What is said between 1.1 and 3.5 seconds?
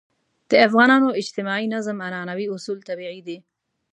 اجتماعي نظم عنعنوي اصول طبیعي دي.